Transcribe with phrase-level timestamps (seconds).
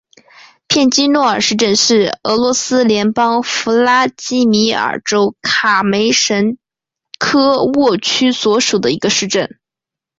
[0.67, 6.57] 片基诺市镇是俄罗斯联邦弗拉基米尔州卡梅什
[7.19, 9.59] 科沃区所属的一个市镇。